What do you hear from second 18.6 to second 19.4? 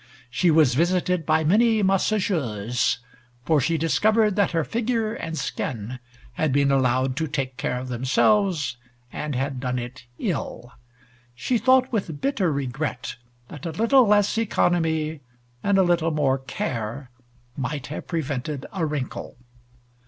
a wrinkle.